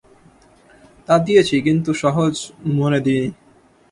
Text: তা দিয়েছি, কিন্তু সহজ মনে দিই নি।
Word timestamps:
তা 1.07 1.15
দিয়েছি, 1.25 1.55
কিন্তু 1.61 1.91
সহজ 2.03 2.33
মনে 2.79 2.99
দিই 3.05 3.19
নি। 3.23 3.29